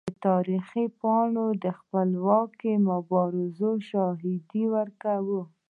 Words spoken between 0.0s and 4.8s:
د تاریخ پاڼې د خپلواکۍ د مبارزو شاهدي